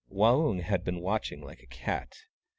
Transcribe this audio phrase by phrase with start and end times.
[0.11, 2.25] Waung had been watching like a cat.